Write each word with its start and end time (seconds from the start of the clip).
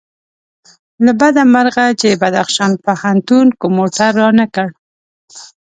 له 1.05 1.11
بده 1.19 1.43
مرغه 1.53 1.85
چې 2.01 2.19
بدخشان 2.21 2.71
پوهنتون 2.83 3.47
کوم 3.59 3.71
موټر 3.77 4.11
رانه 4.21 4.45
کړ. 4.55 4.67